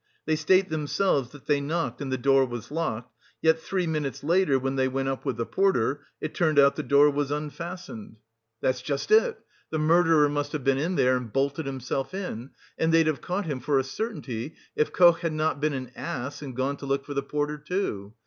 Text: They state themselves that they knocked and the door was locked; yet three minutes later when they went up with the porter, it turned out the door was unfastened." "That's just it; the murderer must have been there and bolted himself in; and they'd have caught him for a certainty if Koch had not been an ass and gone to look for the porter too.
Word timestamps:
They 0.25 0.35
state 0.35 0.69
themselves 0.71 1.29
that 1.29 1.45
they 1.45 1.61
knocked 1.61 2.01
and 2.01 2.11
the 2.11 2.17
door 2.17 2.43
was 2.43 2.71
locked; 2.71 3.15
yet 3.39 3.59
three 3.59 3.85
minutes 3.85 4.23
later 4.23 4.57
when 4.57 4.75
they 4.75 4.87
went 4.87 5.09
up 5.09 5.25
with 5.25 5.37
the 5.37 5.45
porter, 5.45 6.07
it 6.19 6.33
turned 6.33 6.57
out 6.57 6.75
the 6.75 6.81
door 6.81 7.11
was 7.11 7.29
unfastened." 7.29 8.15
"That's 8.61 8.81
just 8.81 9.11
it; 9.11 9.37
the 9.69 9.77
murderer 9.77 10.27
must 10.27 10.53
have 10.53 10.63
been 10.63 10.95
there 10.95 11.15
and 11.17 11.31
bolted 11.31 11.67
himself 11.67 12.15
in; 12.15 12.49
and 12.79 12.91
they'd 12.91 13.05
have 13.05 13.21
caught 13.21 13.45
him 13.45 13.59
for 13.59 13.77
a 13.77 13.83
certainty 13.83 14.55
if 14.75 14.91
Koch 14.91 15.19
had 15.19 15.33
not 15.33 15.61
been 15.61 15.73
an 15.73 15.91
ass 15.95 16.41
and 16.41 16.55
gone 16.55 16.77
to 16.77 16.87
look 16.87 17.05
for 17.05 17.13
the 17.13 17.21
porter 17.21 17.59
too. 17.59 18.15